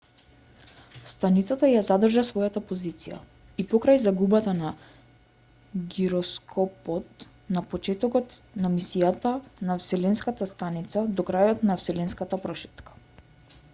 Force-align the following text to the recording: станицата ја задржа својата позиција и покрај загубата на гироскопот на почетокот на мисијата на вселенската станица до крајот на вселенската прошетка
станицата 1.09 1.67
ја 1.71 1.81
задржа 1.89 2.21
својата 2.29 2.61
позиција 2.69 3.17
и 3.63 3.65
покрај 3.73 3.99
загубата 4.05 4.53
на 4.61 4.71
гироскопот 5.95 7.27
на 7.57 7.63
почетокот 7.75 8.33
на 8.65 8.71
мисијата 8.77 9.35
на 9.71 9.75
вселенската 9.83 10.47
станица 10.53 11.05
до 11.21 11.27
крајот 11.31 11.65
на 11.73 11.77
вселенската 11.83 12.41
прошетка 12.47 12.99